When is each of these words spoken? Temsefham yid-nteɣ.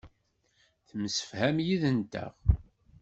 Temsefham 0.87 1.57
yid-nteɣ. 1.67 2.33